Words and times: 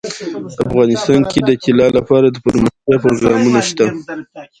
افغانستان 0.63 1.21
کې 1.31 1.39
د 1.43 1.49
طلا 1.63 1.87
لپاره 1.97 2.27
دپرمختیا 2.37 2.95
پروګرامونه 3.03 3.59
شته. 3.69 3.85